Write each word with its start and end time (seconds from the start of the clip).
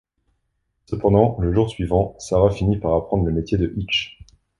Cependant, 0.87 1.37
le 1.39 1.53
jour 1.53 1.69
suivant, 1.69 2.15
Sara 2.17 2.49
finit 2.49 2.79
par 2.79 2.95
apprendre 2.95 3.23
le 3.25 3.31
métier 3.31 3.59
de 3.59 3.71
Hitch. 3.77 4.17